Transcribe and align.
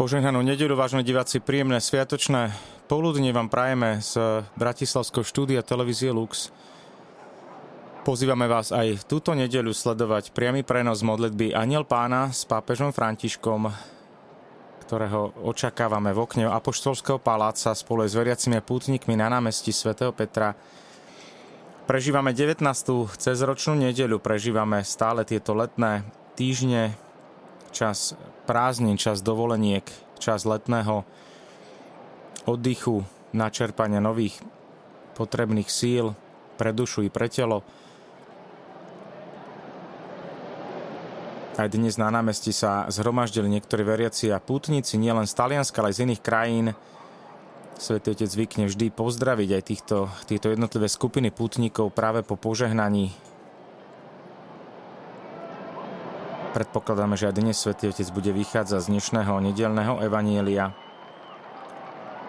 Požehnanú 0.00 0.40
nedelu, 0.40 0.72
vážne 0.72 1.04
diváci, 1.04 1.44
príjemné 1.44 1.76
sviatočné 1.76 2.56
poludne 2.88 3.36
vám 3.36 3.52
prajeme 3.52 4.00
z 4.00 4.40
Bratislavského 4.56 5.20
štúdia 5.20 5.60
televízie 5.60 6.08
Lux. 6.08 6.48
Pozývame 8.08 8.48
vás 8.48 8.72
aj 8.72 9.04
túto 9.04 9.36
nedeľu 9.36 9.76
sledovať 9.76 10.32
priamy 10.32 10.64
prenos 10.64 11.04
modlitby 11.04 11.52
Aniel 11.52 11.84
pána 11.84 12.32
s 12.32 12.48
pápežom 12.48 12.96
Františkom, 12.96 13.68
ktorého 14.88 15.36
očakávame 15.44 16.16
v 16.16 16.24
okne 16.24 16.44
Apoštolského 16.48 17.20
paláca 17.20 17.76
spolu 17.76 18.08
s 18.08 18.16
veriacimi 18.16 18.56
pútnikmi 18.64 19.20
na 19.20 19.28
námestí 19.28 19.68
svätého 19.68 20.16
Petra. 20.16 20.56
Prežívame 21.84 22.32
19. 22.32 22.64
cezročnú 23.20 23.76
nedeľu, 23.76 24.16
prežívame 24.16 24.80
stále 24.80 25.28
tieto 25.28 25.52
letné 25.52 26.08
týždne, 26.40 26.96
čas 27.68 28.16
prázdnin, 28.50 28.98
čas 28.98 29.22
dovoleniek, 29.22 29.86
čas 30.18 30.42
letného 30.42 31.06
oddychu, 32.50 33.06
načerpania 33.30 34.02
nových 34.02 34.42
potrebných 35.14 35.70
síl 35.70 36.18
pre 36.58 36.74
dušu 36.74 37.06
i 37.06 37.10
pre 37.14 37.30
telo. 37.30 37.62
Aj 41.54 41.70
dnes 41.70 41.94
na 41.94 42.10
námestí 42.10 42.50
sa 42.50 42.90
zhromaždili 42.90 43.46
niektorí 43.46 43.86
veriaci 43.86 44.34
a 44.34 44.42
pútnici 44.42 44.98
nielen 44.98 45.30
z 45.30 45.36
Talianska, 45.38 45.78
ale 45.78 45.94
aj 45.94 46.02
z 46.02 46.02
iných 46.10 46.24
krajín. 46.26 46.66
Svetý 47.78 48.18
Otec 48.18 48.26
zvykne 48.34 48.66
vždy 48.66 48.90
pozdraviť 48.90 49.48
aj 49.54 49.62
týchto, 49.62 49.96
tieto 50.26 50.50
jednotlivé 50.50 50.90
skupiny 50.90 51.30
pútnikov 51.30 51.94
práve 51.94 52.26
po 52.26 52.34
požehnaní 52.34 53.14
Predpokladáme, 56.50 57.14
že 57.14 57.30
aj 57.30 57.38
dnes 57.38 57.62
Svetý 57.62 57.94
Otec 57.94 58.10
bude 58.10 58.34
vychádzať 58.34 58.82
z 58.82 58.90
dnešného 58.90 59.38
nedelného 59.38 60.02
evanielia. 60.02 60.74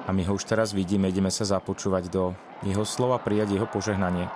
A 0.06 0.14
my 0.14 0.22
ho 0.30 0.38
už 0.38 0.46
teraz 0.46 0.78
vidíme, 0.78 1.10
ideme 1.10 1.34
sa 1.34 1.42
započúvať 1.42 2.14
do 2.14 2.38
jeho 2.62 2.86
slova, 2.86 3.18
prijať 3.18 3.58
jeho 3.58 3.66
požehnanie. 3.66 4.30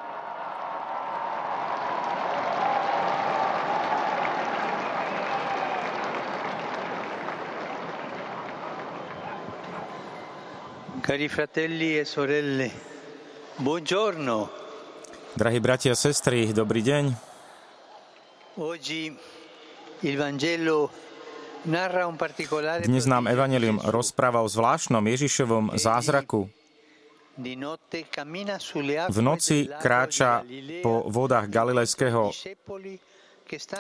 Cari 11.06 11.30
fratelli 11.30 12.02
e 12.02 12.04
sorelle, 12.10 12.74
buongiorno. 13.62 14.50
Drahí 15.38 15.62
bratia 15.62 15.94
a 15.94 16.00
sestry, 16.00 16.50
dobrý 16.50 16.82
deň. 16.82 17.04
Oggi 18.58 19.14
dnes 22.86 23.10
nám 23.10 23.26
Evangelium 23.26 23.82
rozpráva 23.82 24.46
o 24.46 24.50
zvláštnom 24.50 25.02
Ježišovom 25.02 25.74
zázraku. 25.82 26.46
V 29.10 29.20
noci 29.26 29.58
kráča 29.66 30.46
po 30.86 31.10
vodách 31.10 31.50
Galilejského 31.50 32.30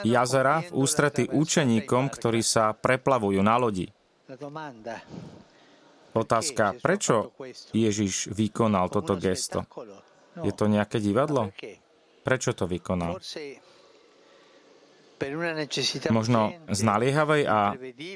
jazera 0.01 0.65
v 0.65 0.69
ústrety 0.73 1.29
učeníkom, 1.29 2.09
ktorí 2.09 2.41
sa 2.41 2.73
preplavujú 2.73 3.45
na 3.45 3.61
lodi. 3.61 3.93
Otázka, 6.17 6.81
prečo 6.81 7.37
Ježiš 7.69 8.33
vykonal 8.33 8.89
toto 8.89 9.13
gesto? 9.13 9.61
Je 10.41 10.49
to 10.57 10.65
nejaké 10.65 10.97
divadlo? 10.97 11.53
Prečo 12.25 12.57
to 12.57 12.65
vykonal? 12.65 13.21
Možno 16.11 16.53
z 16.69 16.81
naliehavej 16.81 17.43
a 17.47 17.59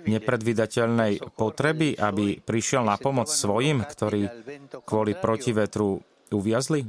nepredvydateľnej 0.06 1.24
potreby, 1.34 1.96
aby 1.96 2.42
prišiel 2.42 2.86
na 2.86 2.98
pomoc 3.00 3.30
svojim, 3.32 3.86
ktorí 3.86 4.30
kvôli 4.84 5.14
protivetru 5.18 6.02
uviazli? 6.34 6.86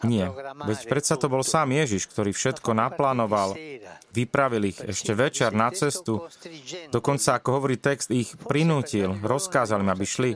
Nie, 0.00 0.32
veď 0.64 0.78
predsa 0.88 1.20
to 1.20 1.28
bol 1.28 1.44
sám 1.44 1.76
Ježiš, 1.76 2.08
ktorý 2.08 2.32
všetko 2.32 2.72
naplánoval, 2.72 3.52
vypravil 4.16 4.72
ich 4.72 4.78
ešte 4.80 5.12
večer 5.12 5.52
na 5.52 5.68
cestu, 5.74 6.24
dokonca, 6.88 7.36
ako 7.36 7.48
hovorí 7.60 7.76
text, 7.76 8.08
ich 8.08 8.32
prinútil, 8.48 9.12
rozkázal 9.20 9.84
im, 9.84 9.92
aby 9.92 10.04
šli. 10.08 10.32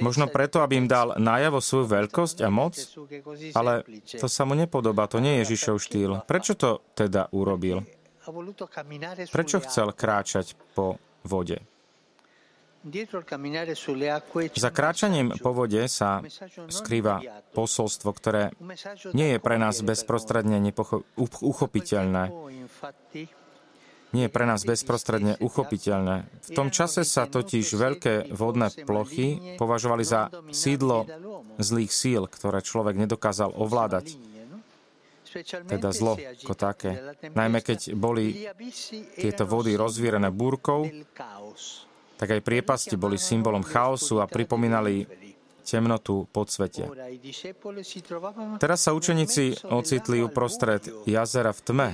Možno 0.00 0.32
preto, 0.32 0.64
aby 0.64 0.80
im 0.80 0.88
dal 0.88 1.20
najavo 1.20 1.60
svoju 1.60 1.86
veľkosť 1.92 2.36
a 2.40 2.48
moc, 2.48 2.74
ale 3.52 3.84
to 4.16 4.26
sa 4.32 4.48
mu 4.48 4.56
nepodobá, 4.56 5.04
to 5.08 5.20
nie 5.20 5.40
je 5.40 5.40
Ježišov 5.48 5.76
štýl. 5.76 6.12
Prečo 6.24 6.56
to 6.56 6.80
teda 6.96 7.28
urobil? 7.36 7.84
Prečo 9.28 9.58
chcel 9.66 9.92
kráčať 9.92 10.54
po 10.72 10.96
vode? 11.26 11.71
Za 14.58 14.70
kráčaním 14.74 15.30
po 15.38 15.54
vode 15.54 15.82
sa 15.86 16.18
skrýva 16.66 17.22
posolstvo, 17.54 18.10
ktoré 18.10 18.50
nie 19.14 19.34
je 19.34 19.38
pre 19.38 19.54
nás 19.54 19.78
bezprostredne 19.86 20.58
nepocho- 20.58 21.06
uchopiteľné. 21.18 22.34
Nie 24.12 24.28
je 24.28 24.34
pre 24.34 24.44
nás 24.44 24.60
bezprostredne 24.66 25.40
uchopiteľné. 25.40 26.28
V 26.42 26.50
tom 26.52 26.68
čase 26.68 27.06
sa 27.06 27.24
totiž 27.30 27.64
veľké 27.72 28.34
vodné 28.34 28.68
plochy 28.84 29.56
považovali 29.56 30.04
za 30.04 30.28
sídlo 30.52 31.06
zlých 31.56 31.92
síl, 31.94 32.22
ktoré 32.26 32.60
človek 32.60 32.98
nedokázal 32.98 33.54
ovládať 33.56 34.18
teda 35.40 35.96
zlo 35.96 36.20
ako 36.20 36.52
také. 36.52 37.16
Najmä 37.32 37.64
keď 37.64 37.96
boli 37.96 38.44
tieto 39.16 39.48
vody 39.48 39.72
rozvírené 39.80 40.28
búrkou, 40.28 40.84
tak 42.22 42.38
aj 42.38 42.46
priepasti 42.46 42.94
boli 42.94 43.18
symbolom 43.18 43.66
chaosu 43.66 44.22
a 44.22 44.30
pripomínali 44.30 45.10
temnotu 45.66 46.30
pod 46.30 46.54
svete. 46.54 46.86
Teraz 48.62 48.78
sa 48.86 48.94
učeníci 48.94 49.66
ocitli 49.66 50.22
uprostred 50.22 50.86
jazera 51.02 51.50
v 51.50 51.60
tme. 51.66 51.88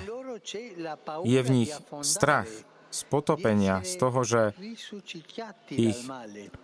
Je 1.25 1.41
v 1.41 1.49
nich 1.49 1.73
strach 2.05 2.49
z 2.93 3.01
potopenia, 3.09 3.81
z 3.89 3.93
toho, 3.97 4.21
že 4.21 4.53
ich 5.73 5.97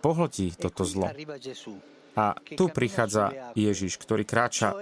pohltí 0.05 0.53
toto 0.53 0.85
zlo. 0.85 1.09
A 2.13 2.37
tu 2.53 2.69
prichádza 2.69 3.53
Ježiš, 3.57 3.97
ktorý 3.97 4.29
kráča 4.29 4.77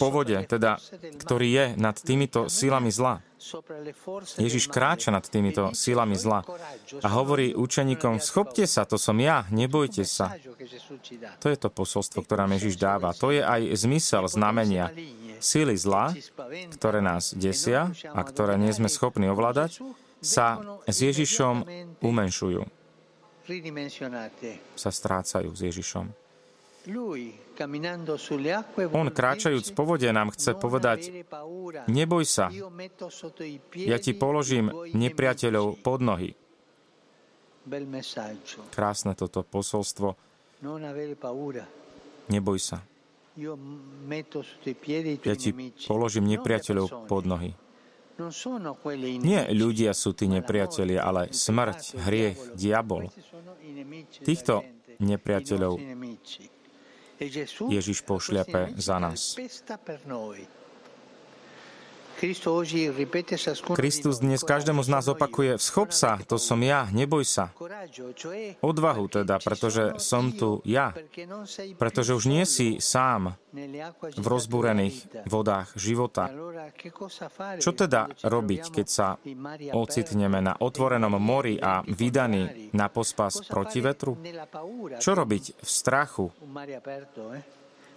po 0.00 0.08
vode, 0.08 0.40
teda 0.48 0.80
ktorý 1.20 1.48
je 1.52 1.64
nad 1.76 1.92
týmito 2.00 2.48
sílami 2.48 2.88
zla. 2.88 3.20
Ježiš 4.36 4.68
kráča 4.68 5.12
nad 5.12 5.24
týmito 5.24 5.76
sílami 5.76 6.16
zla 6.16 6.44
a 7.00 7.08
hovorí 7.12 7.52
učeníkom, 7.56 8.20
schopte 8.20 8.64
sa, 8.64 8.88
to 8.88 8.96
som 9.00 9.16
ja, 9.20 9.44
nebojte 9.52 10.04
sa. 10.04 10.36
To 11.40 11.46
je 11.48 11.56
to 11.56 11.68
posolstvo, 11.68 12.24
ktoré 12.24 12.44
Ježiš 12.56 12.76
dáva. 12.80 13.12
To 13.16 13.32
je 13.32 13.40
aj 13.44 13.76
zmysel 13.76 14.24
znamenia. 14.28 14.92
Síly 15.40 15.76
zla, 15.76 16.12
ktoré 16.76 17.00
nás 17.00 17.32
desia 17.32 17.88
a 18.12 18.20
ktoré 18.20 18.60
nie 18.60 18.72
sme 18.76 18.92
schopní 18.92 19.28
ovládať, 19.32 19.80
sa 20.20 20.60
s 20.84 20.96
Ježišom 21.00 21.64
umenšujú. 22.04 22.60
Sa 24.76 24.90
strácajú 24.92 25.50
s 25.56 25.60
Ježišom. 25.64 26.19
On 28.90 29.08
kráčajúc 29.12 29.66
po 29.76 29.82
vode 29.84 30.08
nám 30.08 30.32
chce 30.32 30.56
povedať, 30.56 31.12
neboj 31.86 32.24
sa, 32.24 32.48
ja 33.76 33.98
ti 34.00 34.12
položím 34.16 34.72
nepriateľov 34.96 35.84
pod 35.84 36.00
nohy. 36.00 36.32
Krásne 38.72 39.12
toto 39.12 39.44
posolstvo. 39.44 40.16
Neboj 42.30 42.58
sa. 42.58 42.78
Ja 45.24 45.34
ti 45.36 45.50
položím 45.86 46.24
nepriateľov 46.28 47.06
pod 47.06 47.24
nohy. 47.28 47.52
Nie 49.20 49.48
ľudia 49.48 49.96
sú 49.96 50.12
tí 50.12 50.28
nepriatelia, 50.28 51.00
ale 51.00 51.32
smrť, 51.32 51.80
hriech, 52.04 52.38
diabol. 52.52 53.08
Týchto 54.20 54.60
nepriateľov 55.00 55.80
Ježiš 57.68 58.00
pošľape 58.08 58.80
za 58.80 58.96
nás. 58.96 59.36
Kristus 63.72 64.20
dnes 64.20 64.44
každému 64.44 64.84
z 64.84 64.88
nás 64.92 65.08
opakuje, 65.08 65.56
vschop 65.56 65.88
sa, 65.88 66.20
to 66.28 66.36
som 66.36 66.60
ja, 66.60 66.84
neboj 66.92 67.24
sa. 67.24 67.48
Odvahu 68.60 69.08
teda, 69.08 69.40
pretože 69.40 69.96
som 69.96 70.28
tu 70.28 70.60
ja. 70.68 70.92
Pretože 71.80 72.12
už 72.12 72.28
nie 72.28 72.44
si 72.44 72.76
sám 72.76 73.40
v 74.20 74.26
rozbúrených 74.28 75.24
vodách 75.24 75.72
života. 75.80 76.28
Čo 77.56 77.72
teda 77.72 78.12
robiť, 78.20 78.62
keď 78.68 78.86
sa 78.86 79.16
ocitneme 79.72 80.44
na 80.44 80.60
otvorenom 80.60 81.16
mori 81.16 81.56
a 81.56 81.80
vydaní 81.88 82.68
na 82.76 82.92
pospas 82.92 83.40
proti 83.48 83.80
vetru? 83.80 84.20
Čo 85.00 85.16
robiť 85.16 85.44
v 85.56 85.68
strachu? 85.72 86.28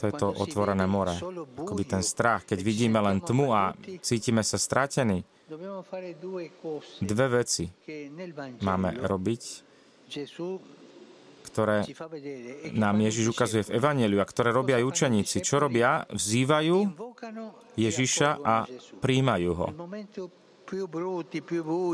To 0.03 0.11
je 0.11 0.19
to 0.19 0.27
otvorené 0.35 0.83
more. 0.83 1.15
Akoby 1.55 1.88
ten 1.88 2.03
strach, 2.03 2.44
keď 2.44 2.59
vidíme 2.59 3.00
len 3.00 3.23
tmu 3.23 3.55
a 3.55 3.71
cítime 4.03 4.44
sa 4.44 4.59
stratení. 4.59 5.23
Dve 7.00 7.27
veci 7.31 7.71
máme 8.59 8.89
robiť, 9.00 9.41
ktoré 11.47 11.88
nám 12.75 12.95
Ježiš 13.00 13.31
ukazuje 13.31 13.63
v 13.71 13.79
Evangeliu 13.79 14.19
a 14.19 14.27
ktoré 14.27 14.51
robia 14.51 14.83
aj 14.83 14.91
učeníci. 14.91 15.39
Čo 15.39 15.63
robia? 15.63 16.03
Vzývajú 16.11 16.77
Ježiša 17.79 18.29
a 18.44 18.67
príjmajú 18.99 19.51
ho. 19.56 19.67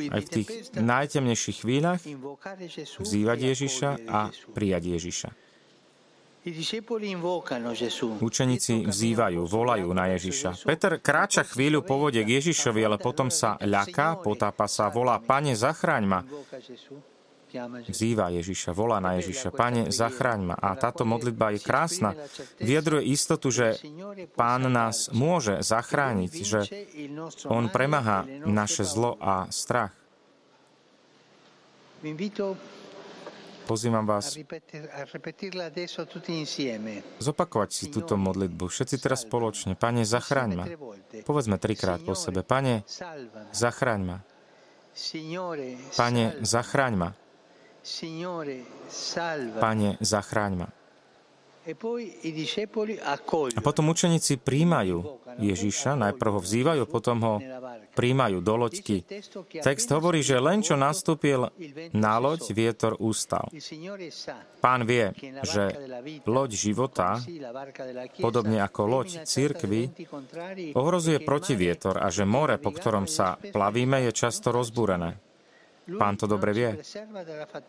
Aj 0.09 0.21
v 0.23 0.29
tých 0.33 0.50
najtemnejších 0.73 1.57
chvíľach 1.62 2.01
vzývať 3.01 3.38
Ježiša 3.53 3.89
a 4.09 4.33
prijať 4.55 4.97
Ježiša. 4.97 5.49
Učeníci 8.19 8.74
vzývajú, 8.86 9.42
volajú 9.46 9.90
na 9.94 10.12
Ježiša. 10.18 10.66
Peter 10.66 10.98
kráča 10.98 11.44
chvíľu 11.46 11.86
po 11.86 12.01
vode 12.01 12.22
k 12.22 12.30
Ježišovi, 12.42 12.81
ale 12.84 12.98
potom 12.98 13.30
sa 13.30 13.56
ľaká, 13.62 14.19
potápa 14.19 14.66
sa, 14.66 14.90
volá, 14.90 15.22
Pane, 15.22 15.54
zachráň 15.54 16.04
ma. 16.06 16.22
Vzýva 17.90 18.30
Ježiša, 18.30 18.78
volá 18.78 19.01
na 19.01 19.18
Ježiša, 19.18 19.50
Pane, 19.50 19.90
zachráň 19.90 20.54
ma. 20.54 20.56
A 20.57 20.78
táto 20.78 21.01
modlitba 21.01 21.57
je 21.57 21.60
krásna. 21.66 22.13
Vyjadruje 22.62 23.10
istotu, 23.10 23.50
že 23.50 23.81
Pán 24.38 24.69
nás 24.69 25.10
môže 25.10 25.57
zachrániť, 25.66 26.31
že 26.46 26.62
On 27.50 27.66
premaha 27.74 28.30
naše 28.46 28.86
zlo 28.86 29.18
a 29.18 29.50
strach. 29.50 29.98
Pozývam 33.69 34.01
vás 34.01 34.33
zopakovať 37.21 37.69
si 37.69 37.86
túto 37.94 38.18
modlitbu. 38.18 38.66
Všetci 38.66 38.95
teraz 38.98 39.30
spoločne. 39.30 39.77
Pane, 39.77 40.01
zachráň 40.10 40.50
ma. 40.57 40.66
Povedzme 41.21 41.62
trikrát 41.62 42.01
po 42.01 42.18
sebe. 42.18 42.42
Pane, 42.42 42.81
zachráň 43.54 44.01
ma. 44.01 44.18
Pane, 45.94 46.24
zachráň 46.42 46.94
ma. 46.98 47.10
Pane, 49.62 49.88
zachráň 50.01 50.54
ma. 50.65 50.69
E 51.69 51.75
a 53.54 53.62
potom 53.62 53.86
učeníci 53.94 54.42
príjmajú 54.42 54.98
Ježiša, 55.38 55.94
najprv 55.94 56.31
ho 56.33 56.42
vzývajú, 56.42 56.83
potom 56.89 57.18
ho 57.22 57.33
príjmajú 58.00 58.40
do 58.40 58.56
loďky. 58.56 59.04
Text 59.60 59.92
hovorí, 59.92 60.24
že 60.24 60.40
len 60.40 60.63
čo 60.63 60.80
nastúpil 60.80 61.51
na 61.92 62.16
loď, 62.16 62.56
vietor 62.56 62.96
ústal. 63.04 63.51
Pán 64.63 64.88
vie, 64.88 65.12
že 65.44 65.75
loď 66.24 66.51
života, 66.56 67.19
podobne 68.24 68.63
ako 68.63 68.81
loď 68.88 69.28
církvy, 69.28 69.92
ohrozuje 70.72 71.19
protivietor 71.19 72.00
a 72.00 72.07
že 72.07 72.24
more, 72.24 72.56
po 72.56 72.72
ktorom 72.72 73.04
sa 73.04 73.36
plavíme, 73.36 74.07
je 74.07 74.12
často 74.16 74.56
rozbúrené. 74.56 75.28
Pán 75.97 76.19
to 76.19 76.30
dobre 76.30 76.51
vie. 76.53 76.71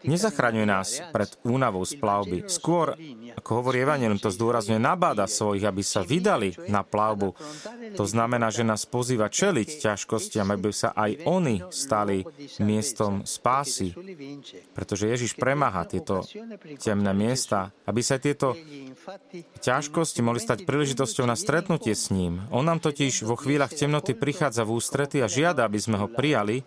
Nezachraňuje 0.05 0.67
nás 0.67 1.00
pred 1.14 1.31
únavou 1.46 1.87
z 1.87 1.96
plavby. 1.96 2.38
Skôr, 2.50 2.99
ako 3.38 3.50
hovorí 3.62 3.87
Evangelium, 3.87 4.20
to 4.20 4.28
zdôrazňuje, 4.28 4.76
nabáda 4.76 5.25
svojich, 5.25 5.64
aby 5.64 5.82
sa 5.87 6.05
vydali 6.05 6.52
na 6.69 6.84
plavbu. 6.84 7.32
To 7.96 8.05
znamená, 8.05 8.50
že 8.52 8.67
nás 8.67 8.84
pozýva 8.84 9.31
čeliť 9.31 9.81
ťažkostiam, 9.81 10.50
aby 10.52 10.75
sa 10.75 10.93
aj 10.93 11.25
oni 11.25 11.64
stali 11.70 12.26
miestom 12.61 13.25
spásy. 13.25 13.94
Pretože 14.75 15.08
Ježiš 15.08 15.38
premáha 15.38 15.87
tieto 15.87 16.26
temné 16.82 17.12
miesta, 17.14 17.72
aby 17.87 18.02
sa 18.02 18.19
tieto 18.19 18.58
ťažkosti 19.62 20.20
mohli 20.20 20.43
stať 20.43 20.67
príležitosťou 20.67 21.25
na 21.25 21.38
stretnutie 21.38 21.94
s 21.94 22.11
ním. 22.12 22.44
On 22.50 22.67
nám 22.67 22.82
totiž 22.82 23.25
vo 23.25 23.38
chvíľach 23.38 23.72
temnoty 23.72 24.12
prichádza 24.17 24.67
v 24.67 24.75
ústrety 24.76 25.22
a 25.22 25.31
žiada, 25.31 25.64
aby 25.64 25.78
sme 25.78 25.96
ho 26.00 26.08
prijali, 26.11 26.67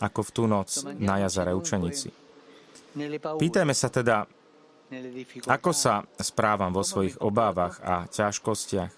ako 0.00 0.20
v 0.26 0.30
tú 0.30 0.44
noc 0.50 0.82
na 0.98 1.22
jazere 1.22 1.54
učeníci. 1.54 2.10
Pýtajme 3.38 3.74
sa 3.74 3.88
teda, 3.90 4.26
ako 5.50 5.70
sa 5.74 6.06
správam 6.18 6.70
vo 6.70 6.86
svojich 6.86 7.18
obávach 7.18 7.82
a 7.82 8.06
ťažkostiach. 8.06 8.90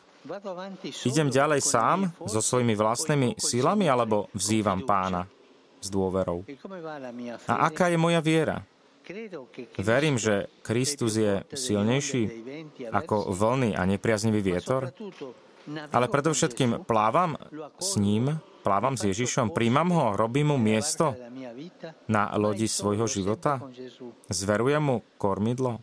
Idem 1.06 1.30
ďalej 1.30 1.62
sám 1.62 2.10
so 2.26 2.42
svojimi 2.42 2.74
vlastnými 2.74 3.38
silami 3.38 3.86
alebo 3.86 4.26
vzývam 4.34 4.82
pána 4.82 5.30
s 5.78 5.86
dôverou? 5.86 6.42
A 7.46 7.54
aká 7.70 7.88
je 7.88 7.98
moja 7.98 8.18
viera? 8.18 8.66
Verím, 9.78 10.18
že 10.18 10.50
Kristus 10.66 11.14
je 11.14 11.46
silnejší 11.54 12.22
ako 12.90 13.30
vlny 13.30 13.78
a 13.78 13.86
nepriaznivý 13.86 14.42
vietor, 14.42 14.90
ale 15.92 16.06
predovšetkým 16.08 16.86
plávam 16.86 17.36
s 17.78 17.98
ním 17.98 18.38
plávam 18.66 18.98
s 18.98 19.06
Ježišom, 19.06 19.54
príjmam 19.54 19.94
ho, 19.94 20.06
robím 20.18 20.50
mu 20.50 20.58
miesto 20.58 21.14
na 22.10 22.34
lodi 22.34 22.66
svojho 22.66 23.06
života, 23.06 23.62
zverujem 24.26 24.82
mu 24.82 24.96
kormidlo. 25.14 25.78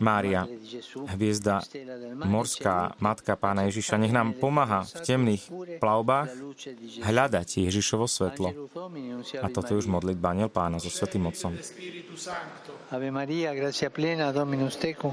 Mária, 0.00 0.48
hviezda 1.12 1.60
morská 2.24 2.96
matka 2.96 3.36
pána 3.36 3.68
Ježiša, 3.68 4.00
nech 4.00 4.16
nám 4.16 4.32
pomáha 4.40 4.88
v 4.88 5.04
temných 5.04 5.44
plavbách 5.76 6.32
hľadať 7.04 7.68
Ježišovo 7.68 8.08
svetlo. 8.08 8.48
A 9.44 9.46
toto 9.52 9.76
je 9.76 9.84
už 9.84 9.92
modlitba 9.92 10.32
aniel 10.32 10.48
pána 10.48 10.80
so 10.80 10.88
svetým 10.88 11.28
Otcom. 11.28 11.52
Ave 12.88 13.12
Maria, 13.12 13.52
gracia 13.52 13.92
plena, 13.92 14.32
Dominus 14.32 14.80
tecum, 14.80 15.12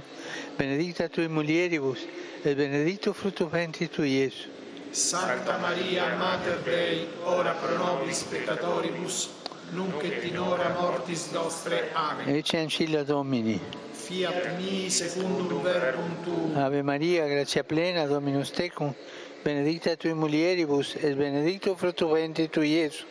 benedicta 0.56 1.12
tui 1.12 1.28
mulieribus, 1.28 2.00
e 2.44 2.56
benedetto 2.56 3.12
frutto 3.12 3.50
ventris 3.52 3.90
tu, 3.92 4.08
Gesù. 4.08 4.48
Santa 4.94 5.58
Maria, 5.58 6.16
Mater 6.16 6.62
Dei, 6.62 7.08
ora 7.26 7.52
pro 7.58 7.78
nobis 7.78 8.24
peccatoribus, 8.30 9.30
nunc 9.74 10.04
et 10.04 10.24
in 10.24 10.38
hora 10.38 10.70
mortis 10.80 11.32
nostre. 11.32 11.90
Amen. 11.94 12.30
Ecce 12.30 12.58
ancilla 12.60 13.04
Domini. 13.04 13.60
Fiat 14.04 14.58
mi 14.60 14.90
secundum 14.90 15.64
verbum 15.64 16.12
tu. 16.26 16.60
Ave 16.60 16.82
Maria, 16.82 17.26
grazia 17.26 17.64
plena, 17.64 18.06
Dominus 18.06 18.52
tecum, 18.52 18.94
benedicta 19.42 19.96
tui 19.96 20.14
mulieribus, 20.14 20.96
et 20.96 21.16
benedicto 21.16 21.74
frutto 21.76 22.10
ventris 22.10 22.50
tu, 22.50 22.62
Gesù. 22.62 23.06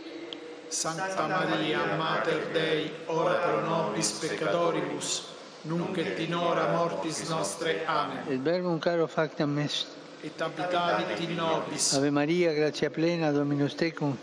Santa 0.68 1.26
Maria, 1.26 1.96
Mater 1.96 2.46
Dei, 2.52 2.90
ora 3.06 3.34
pro 3.34 3.61
nobis 3.61 4.11
peccatoribus, 4.20 5.25
nunc 5.62 5.96
et 5.96 6.18
in 6.18 6.34
hora 6.34 6.68
mortis 6.76 7.26
nostre. 7.28 7.84
Amen. 7.87 8.26
Et 8.28 8.40
verbum 8.40 8.78
caro 8.78 9.06
factam 9.06 9.58
est. 9.58 9.87
Et 10.22 10.40
abitavit 10.42 11.18
in 11.20 11.37
nobis. 11.37 11.94
Ave 11.94 12.11
Maria, 12.11 12.52
gratia 12.52 12.90
plena, 12.90 13.32
Dominus 13.32 13.75
tecum, 13.75 14.14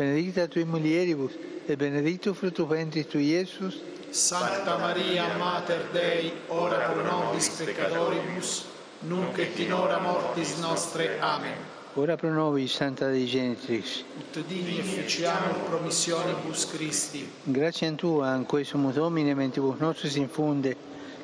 benedicta 0.00 0.48
tui 0.48 0.64
mulieribus, 0.64 1.32
et 1.66 1.76
benedictus 1.76 2.34
fructus 2.34 2.66
ventris 2.66 3.06
tui, 3.06 3.26
Iesus. 3.26 3.82
Sancta 4.10 4.78
Maria, 4.78 5.36
Mater 5.36 5.88
Dei, 5.92 6.32
ora 6.48 6.88
pro 6.88 7.02
nobis 7.02 7.50
peccatoribus, 7.50 8.64
nunc 9.00 9.38
et 9.38 9.58
in 9.58 9.72
hora 9.72 9.98
mortis 9.98 10.56
nostre. 10.58 11.18
Amen. 11.20 11.54
Ora 11.94 12.16
pro 12.16 12.32
nobis, 12.32 12.72
Santa 12.72 13.10
Dei 13.10 13.26
Genitrix. 13.26 14.02
Ut 14.16 14.46
digni 14.46 14.78
efficiamur 14.78 15.68
promissionibus 15.68 16.64
Christi. 16.70 17.28
Grazie 17.44 17.88
a 17.88 17.92
Tua, 17.92 18.28
anque 18.28 18.64
sumus 18.64 18.94
Domine, 18.94 19.34
mentibus 19.34 19.78
nostris 19.80 20.16
infunde, 20.16 20.76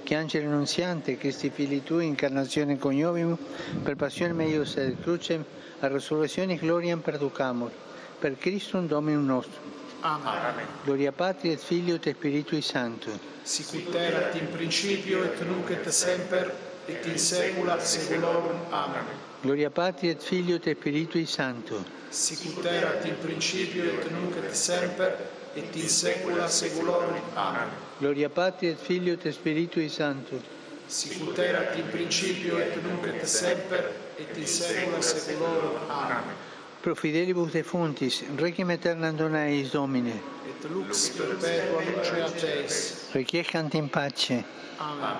che 0.03 0.15
angelo 0.15 0.49
annunziante, 0.49 1.17
Christi 1.17 1.49
fili 1.49 1.83
Tui, 1.83 2.05
incarnazione 2.05 2.77
coniovimus, 2.77 3.39
per 3.83 3.97
passione 3.97 4.35
meius 4.35 4.77
et 4.77 5.01
crucem, 5.01 5.43
a 5.81 5.89
resurrezione 5.89 6.57
gloriam 6.57 7.01
perducamur. 7.01 7.85
Per 8.19 8.37
Christum 8.39 8.87
Dominum 8.87 9.27
nostrum. 9.27 9.73
Amen. 10.01 10.67
Gloria 10.85 11.13
Patri 11.13 11.51
et 11.51 11.59
Filio 11.59 11.97
et 11.97 12.15
Spiritui 12.15 12.63
Sancto. 12.63 13.11
Sicut 13.43 13.95
erat 13.95 14.35
in 14.35 14.49
principio 14.51 15.23
et 15.25 15.41
nunc 15.41 15.71
et 15.71 15.89
semper 15.91 16.53
et 16.87 17.05
in 17.07 17.19
saecula 17.19 17.79
saeculorum. 17.81 18.59
Amen. 18.71 19.05
Gloria 19.43 19.71
Patri 19.71 20.09
et 20.11 20.23
Filio 20.23 20.57
et 20.57 20.77
Spiritui 20.77 21.27
Sancto. 21.27 21.85
Sicut 22.11 22.65
erat 22.65 23.05
in 23.05 23.19
principio 23.21 23.85
et 23.85 24.11
nunc 24.11 24.37
et 24.37 24.55
semper 24.55 25.17
et 25.55 25.77
in 25.77 25.89
saecula 25.89 26.49
saeculorum. 26.49 27.21
Amen. 27.35 27.69
Gloria 27.99 28.29
Patri 28.29 28.69
et 28.69 28.79
Filio 28.79 29.15
et 29.15 29.33
Spiritui 29.33 29.89
Sancto. 29.89 30.41
Sicut 30.87 31.39
erat 31.39 31.77
in 31.77 31.91
principio 31.91 32.59
et 32.59 32.77
nunc 32.83 33.07
et 33.07 33.27
semper 33.27 33.93
et 34.17 34.37
in 34.37 34.47
saecula 34.47 35.03
saeculorum. 35.03 35.91
Amen. 35.91 36.46
pro 36.87 36.95
fidelibus 36.95 37.51
defuntis, 37.51 38.23
requiem 38.39 38.71
aeternam 38.71 39.17
dona 39.17 39.49
eis 39.51 39.73
Domine. 39.73 40.13
Et 40.47 40.69
lux 40.71 41.09
perpetua 41.19 41.81
luce 41.83 42.23
a 42.23 42.31
teis. 42.31 43.09
Requiescant 43.13 43.75
in 43.75 43.89
pace. 43.89 44.45
Amen. 44.79 45.17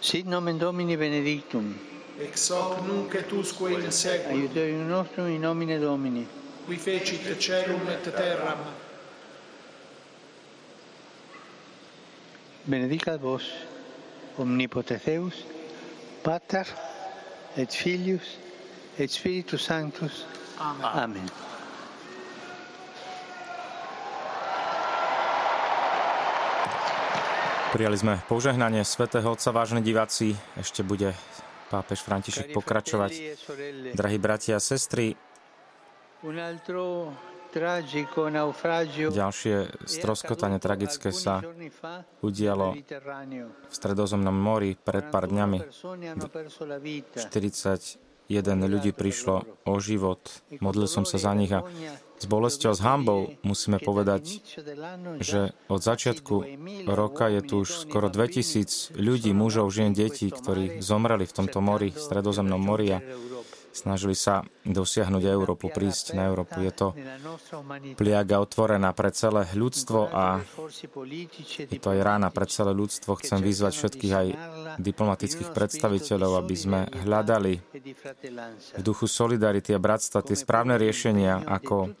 Sit 0.00 0.26
nomen 0.26 0.58
Domini 0.58 0.96
benedictum. 0.96 1.78
Ex 2.18 2.48
hoc 2.50 2.82
nunc 2.82 3.14
et 3.14 3.30
usque 3.32 3.70
in 3.70 3.92
seculum. 3.92 4.40
Aiuterium 4.40 4.88
nostrum 4.88 5.28
in 5.28 5.40
nomine 5.40 5.78
Domini. 5.78 6.26
Qui 6.66 6.76
fecit 6.76 7.38
celum 7.38 7.86
et 7.88 8.02
terram. 8.10 8.66
Benedicat 12.66 13.20
vos, 13.20 13.52
omnipotens 14.36 15.04
Deus, 15.06 15.44
Pater 16.24 16.66
et 17.56 17.70
Filius 17.70 18.36
et 18.98 19.08
Spiritus 19.08 19.62
Sanctus. 19.62 20.26
Amen. 20.62 20.86
Amen. 20.86 21.26
Prijali 27.72 27.96
sme 27.96 28.20
požehnanie 28.28 28.84
svätého 28.84 29.32
Otca, 29.32 29.48
vážni 29.50 29.82
diváci. 29.82 30.36
Ešte 30.60 30.84
bude 30.84 31.16
pápež 31.72 32.04
František 32.04 32.52
pokračovať. 32.52 33.12
Drahí 33.96 34.20
bratia 34.20 34.60
a 34.60 34.62
sestry, 34.62 35.16
ďalšie 39.10 39.56
stroskotanie 39.84 40.58
tragické 40.62 41.10
sa 41.10 41.42
udialo 42.22 42.78
v 42.78 43.74
Stredozemnom 43.74 44.36
mori 44.36 44.78
pred 44.78 45.10
pár 45.10 45.26
dňami. 45.26 45.66
40 45.66 48.11
jeden 48.28 48.58
ľudí 48.66 48.94
prišlo 48.94 49.44
o 49.66 49.74
život. 49.82 50.42
Modlil 50.62 50.86
som 50.86 51.02
sa 51.02 51.18
za 51.18 51.32
nich 51.34 51.50
a 51.50 51.66
s 52.22 52.24
bolesťou 52.30 52.70
a 52.70 52.78
s 52.78 52.84
hambou 52.86 53.34
musíme 53.42 53.82
povedať, 53.82 54.46
že 55.18 55.50
od 55.66 55.82
začiatku 55.82 56.46
roka 56.86 57.26
je 57.26 57.40
tu 57.42 57.54
už 57.66 57.90
skoro 57.90 58.06
2000 58.06 58.94
ľudí, 58.94 59.34
mužov, 59.34 59.74
žien, 59.74 59.90
detí, 59.90 60.30
ktorí 60.30 60.78
zomreli 60.78 61.26
v 61.26 61.34
tomto 61.34 61.58
mori, 61.58 61.90
stredozemnom 61.90 62.62
mori 62.62 62.94
a 62.94 62.98
snažili 63.72 64.12
sa 64.12 64.44
dosiahnuť 64.62 65.22
Európu, 65.24 65.72
prísť 65.72 66.14
na 66.14 66.28
Európu. 66.28 66.60
Je 66.62 66.72
to 66.72 66.88
pliaga 67.96 68.38
otvorená 68.38 68.92
pre 68.92 69.10
celé 69.10 69.48
ľudstvo 69.56 70.12
a 70.12 70.44
je 71.56 71.80
to 71.80 71.88
aj 71.90 72.00
rána 72.04 72.28
pre 72.28 72.46
celé 72.46 72.76
ľudstvo. 72.76 73.18
Chcem 73.18 73.40
vyzvať 73.40 73.72
všetkých 73.72 74.12
aj 74.12 74.26
diplomatických 74.78 75.50
predstaviteľov, 75.50 76.44
aby 76.44 76.56
sme 76.56 76.80
hľadali 77.02 77.52
v 78.76 78.82
duchu 78.84 79.08
solidarity 79.08 79.72
a 79.72 79.82
bratstva 79.82 80.22
tie 80.22 80.36
správne 80.36 80.76
riešenia, 80.76 81.42
ako 81.42 81.96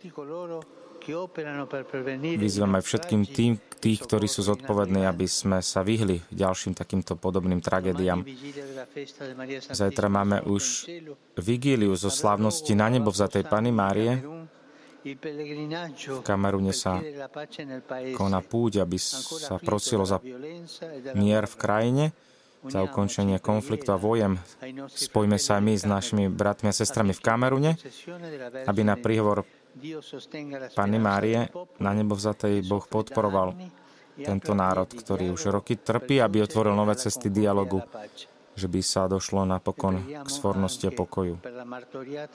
vyzvem 2.38 2.72
aj 2.78 2.82
všetkým 2.82 3.22
tým, 3.26 3.52
tých, 3.82 3.98
ktorí 4.06 4.30
sú 4.30 4.46
zodpovední, 4.46 5.02
aby 5.02 5.26
sme 5.26 5.58
sa 5.58 5.82
vyhli 5.82 6.22
ďalším 6.30 6.78
takýmto 6.78 7.18
podobným 7.18 7.58
tragédiám. 7.58 8.22
Zajtra 9.74 10.06
máme 10.06 10.46
už 10.46 10.86
vigíliu 11.34 11.90
zo 11.98 12.06
slávnosti 12.06 12.78
na 12.78 12.86
nebo 12.86 13.10
vzatej 13.10 13.42
Pany 13.50 13.74
Márie. 13.74 14.22
V 15.02 16.22
Kamerune 16.22 16.70
sa 16.70 17.02
koná 18.14 18.38
púť, 18.38 18.86
aby 18.86 19.02
sa 19.02 19.58
prosilo 19.58 20.06
za 20.06 20.22
mier 21.18 21.42
v 21.50 21.56
krajine, 21.58 22.04
za 22.62 22.86
ukončenie 22.86 23.42
konfliktu 23.42 23.90
a 23.90 23.98
vojem. 23.98 24.38
Spojme 24.86 25.42
sa 25.42 25.58
aj 25.58 25.62
my 25.66 25.74
s 25.74 25.82
našimi 25.82 26.24
bratmi 26.30 26.70
a 26.70 26.74
sestrami 26.74 27.10
v 27.10 27.18
Kamerune, 27.18 27.74
aby 28.70 28.86
na 28.86 28.94
príhovor 28.94 29.42
Panny 30.76 30.98
Márie 31.00 31.48
na 31.80 31.90
nebo 31.96 32.12
vzatej 32.12 32.68
Boh 32.68 32.84
podporoval 32.84 33.56
tento 34.20 34.52
národ, 34.52 34.88
ktorý 34.92 35.32
už 35.32 35.48
roky 35.48 35.80
trpí, 35.80 36.20
aby 36.20 36.44
otvoril 36.44 36.76
nové 36.76 36.92
cesty 37.00 37.32
dialogu, 37.32 37.80
že 38.52 38.68
by 38.68 38.80
sa 38.84 39.08
došlo 39.08 39.48
napokon 39.48 40.04
k 40.04 40.28
svornosti 40.28 40.84
a 40.88 40.92
pokoju. 40.92 41.40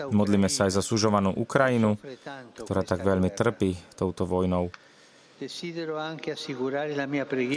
Modlíme 0.10 0.50
sa 0.50 0.66
aj 0.66 0.82
za 0.82 0.84
sužovanú 0.84 1.30
Ukrajinu, 1.38 2.02
ktorá 2.58 2.82
tak 2.82 3.06
veľmi 3.06 3.30
trpí 3.30 3.78
touto 3.94 4.26
vojnou. 4.26 4.74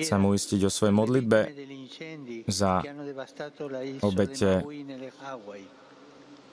Chcem 0.05 0.21
uistiť 0.21 0.61
o 0.69 0.71
svojej 0.71 0.93
modlitbe 0.93 1.39
za 2.45 2.85
obete 4.05 4.61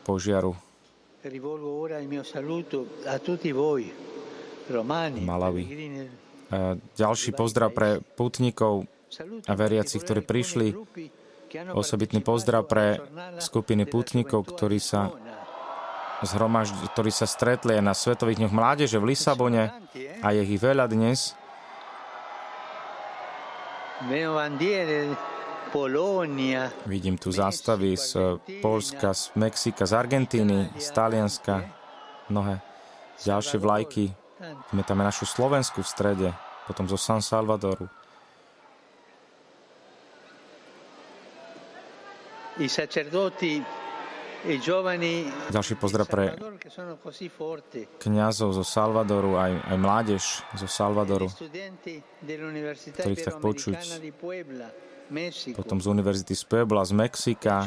požiaru 0.07 0.55
Malawi. 5.23 5.63
Ďalší 6.95 7.35
pozdrav 7.35 7.75
pre 7.75 7.99
putníkov 8.15 8.87
a 9.47 9.53
veriacich, 9.55 9.99
ktorí 10.03 10.23
prišli. 10.23 10.75
Osobitný 11.71 12.19
pozdrav 12.19 12.67
pre 12.67 12.99
skupiny 13.39 13.87
putníkov, 13.87 14.51
ktorí 14.51 14.79
sa 14.83 15.11
zhromažd- 16.23 16.91
ktorí 16.91 17.11
sa 17.13 17.29
stretli 17.29 17.77
aj 17.77 17.83
na 17.83 17.93
Svetových 17.95 18.43
dňoch 18.43 18.53
mládeže 18.55 18.97
v 18.99 19.15
Lisabone 19.15 19.71
a 20.23 20.27
je 20.33 20.41
ich 20.43 20.59
veľa 20.59 20.89
dnes. 20.91 21.35
Vidím 26.85 27.17
tu 27.17 27.31
zástavy 27.31 27.97
z 27.97 28.39
Polska, 28.61 29.13
z 29.13 29.31
Mexika, 29.35 29.85
z 29.85 29.93
Argentíny, 29.93 30.69
z 30.79 30.87
Talianska, 30.91 31.67
mnohé 32.31 32.63
ďalšie 33.23 33.57
vlajky. 33.59 34.13
Máme 34.71 34.83
tam 34.85 35.01
našu 35.01 35.25
Slovensku 35.25 35.81
v 35.81 35.89
strede, 35.89 36.27
potom 36.69 36.85
zo 36.87 36.97
San 36.97 37.21
Salvadoru. 37.21 37.89
Ďalší 45.49 45.75
pozdrav 45.77 46.05
pre 46.09 46.37
kňazov 48.01 48.49
zo 48.53 48.65
Salvadoru, 48.65 49.37
aj, 49.37 49.51
aj 49.73 49.77
mládež 49.77 50.23
zo 50.57 50.67
Salvadoru, 50.69 51.29
ktorých 52.97 53.23
tak 53.25 53.37
počuť. 53.41 53.77
Potom 55.55 55.77
z 55.79 55.85
Univerzity 55.87 56.35
z 56.35 56.43
Puebla, 56.43 56.83
z 56.83 56.93
Mexika, 56.93 57.63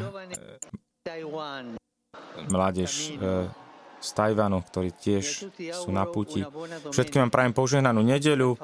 Taiwan. 1.00 1.80
mládež 2.52 3.16
e, 3.16 3.48
z 4.00 4.08
Tajvanu, 4.16 4.64
ktorí 4.64 4.96
tiež 4.96 5.24
sú 5.76 5.90
na 5.92 6.08
puti. 6.08 6.40
Všetkým 6.88 7.28
vám 7.28 7.32
prajem 7.32 7.52
požehnanú 7.52 8.00
nedeľu. 8.00 8.56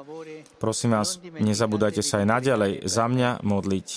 Prosím 0.57 0.97
vás, 0.97 1.21
nezabúdajte 1.21 2.01
sa 2.01 2.25
aj 2.25 2.27
naďalej 2.27 2.71
za 2.89 3.05
mňa 3.05 3.45
modliť. 3.45 3.89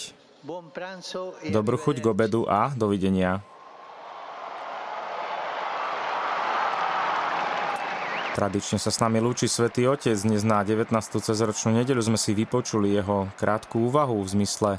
E 1.45 1.49
Dobrú 1.53 1.77
chuť 1.81 2.01
k 2.01 2.07
obedu 2.09 2.45
a 2.49 2.73
dovidenia. 2.73 3.45
Tradične 8.31 8.79
sa 8.79 8.95
s 8.95 9.03
nami 9.03 9.19
lúči 9.19 9.51
Svetý 9.51 9.91
Otec. 9.91 10.15
Dnes 10.15 10.47
na 10.47 10.63
19. 10.63 10.95
cezročnú 11.19 11.75
nedeľu 11.75 12.15
sme 12.15 12.19
si 12.19 12.31
vypočuli 12.31 12.95
jeho 12.95 13.27
krátku 13.35 13.91
úvahu 13.91 14.23
v 14.23 14.33
zmysle 14.39 14.79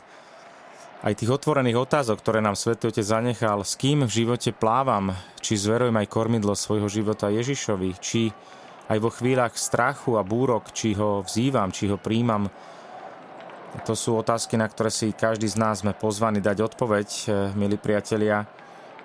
aj 1.03 1.13
tých 1.20 1.36
otvorených 1.36 1.84
otázok, 1.84 2.24
ktoré 2.24 2.39
nám 2.39 2.55
Svetý 2.55 2.88
Otec 2.88 3.03
zanechal. 3.03 3.67
S 3.67 3.75
kým 3.75 4.08
v 4.08 4.24
živote 4.24 4.55
plávam? 4.55 5.12
Či 5.43 5.67
zverujem 5.67 6.00
aj 6.00 6.08
kormidlo 6.08 6.55
svojho 6.55 6.88
života 6.88 7.27
Ježišovi? 7.27 8.00
Či 8.00 8.31
aj 8.88 8.98
vo 9.03 9.12
chvíľach 9.12 9.60
strachu 9.60 10.15
a 10.15 10.24
búrok, 10.24 10.72
či 10.72 10.96
ho 10.96 11.20
vzývam, 11.20 11.75
či 11.75 11.91
ho 11.91 12.00
príjmam? 12.00 12.48
To 13.84 13.93
sú 14.00 14.15
otázky, 14.15 14.55
na 14.55 14.72
ktoré 14.72 14.88
si 14.88 15.12
každý 15.12 15.51
z 15.51 15.60
nás 15.60 15.84
sme 15.84 15.91
pozvaní 15.91 16.39
dať 16.39 16.72
odpoveď, 16.72 17.08
milí 17.60 17.75
priatelia. 17.75 18.48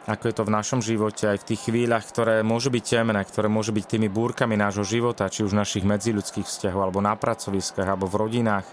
Ako 0.06 0.30
je 0.30 0.38
to 0.38 0.46
v 0.46 0.54
našom 0.54 0.78
živote, 0.78 1.26
aj 1.26 1.42
v 1.42 1.48
tých 1.50 1.66
chvíľach, 1.66 2.06
ktoré 2.06 2.46
môžu 2.46 2.70
byť 2.70 2.84
temné, 2.86 3.18
ktoré 3.26 3.50
môžu 3.50 3.74
byť 3.74 3.84
tými 3.90 4.06
búrkami 4.06 4.54
nášho 4.54 4.86
života, 4.86 5.26
či 5.26 5.42
už 5.42 5.50
našich 5.50 5.82
medziľudských 5.82 6.46
vzťahov, 6.46 6.78
alebo 6.78 7.02
na 7.02 7.18
pracoviskách, 7.18 7.90
alebo 7.90 8.06
v 8.06 8.22
rodinách, 8.22 8.66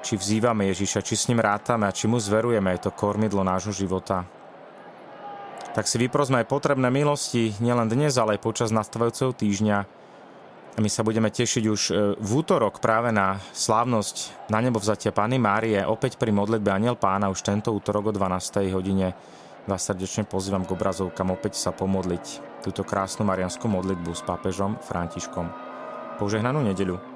či 0.00 0.16
vzývame 0.16 0.72
Ježiša, 0.72 1.04
či 1.04 1.12
s 1.12 1.28
ním 1.28 1.44
rátame 1.44 1.84
a 1.84 1.92
či 1.92 2.08
mu 2.08 2.16
zverujeme, 2.16 2.72
je 2.72 2.88
to 2.88 2.96
kormidlo 2.96 3.44
nášho 3.44 3.76
života. 3.76 4.24
Tak 5.76 5.84
si 5.84 6.00
vyprosme 6.00 6.40
aj 6.40 6.48
potrebné 6.48 6.88
milosti, 6.88 7.52
nielen 7.60 7.92
dnes, 7.92 8.16
ale 8.16 8.40
aj 8.40 8.46
počas 8.48 8.72
nastávajúceho 8.72 9.36
týždňa, 9.36 10.06
a 10.76 10.84
my 10.84 10.92
sa 10.92 11.00
budeme 11.00 11.32
tešiť 11.32 11.64
už 11.72 11.82
e, 11.88 11.92
v 12.20 12.30
útorok 12.36 12.84
práve 12.84 13.08
na 13.08 13.40
slávnosť 13.56 14.48
na 14.52 14.60
nebo 14.60 14.76
vzatia 14.76 15.08
Pany 15.08 15.40
Márie, 15.40 15.80
opäť 15.80 16.20
pri 16.20 16.28
modlitbe 16.36 16.68
Aniel 16.68 17.00
Pána 17.00 17.32
už 17.32 17.40
tento 17.40 17.72
útorok 17.72 18.08
o 18.08 18.16
12. 18.16 18.76
hodine. 18.76 19.16
Vás 19.66 19.82
srdečne 19.82 20.22
pozývam 20.22 20.62
k 20.62 20.78
obrazovkám 20.78 21.34
opäť 21.34 21.58
sa 21.58 21.74
pomodliť 21.74 22.24
túto 22.62 22.86
krásnu 22.86 23.26
marianskú 23.26 23.66
modlitbu 23.66 24.14
s 24.14 24.22
pápežom 24.22 24.78
Františkom. 24.78 25.50
Požehnanú 26.22 26.62
nedeľu. 26.62 27.15